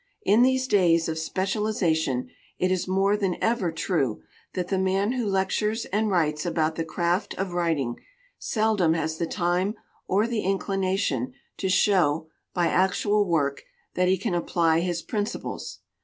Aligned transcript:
In 0.23 0.41
these 0.41 0.67
days 0.67 1.07
of 1.07 1.19
specialization 1.19 2.31
it 2.57 2.71
is 2.71 2.87
more 2.87 3.15
than 3.15 3.37
ever 3.39 3.71
true 3.71 4.23
that 4.55 4.69
the 4.69 4.79
man 4.79 5.11
who 5.11 5.27
lectures 5.27 5.85
and 5.93 6.09
writes 6.09 6.43
about 6.43 6.73
the 6.73 6.83
craft 6.83 7.35
of 7.35 7.53
writing 7.53 7.97
seldom 8.39 8.95
has 8.95 9.17
the 9.19 9.27
time 9.27 9.75
or 10.07 10.25
the 10.25 10.41
inclination 10.41 11.33
to 11.57 11.69
show, 11.69 12.29
by 12.51 12.65
actual 12.65 13.25
work, 13.29 13.61
that 13.93 14.07
he 14.07 14.17
can 14.17 14.33
apply 14.33 14.79
his 14.79 15.03
principles. 15.03 15.81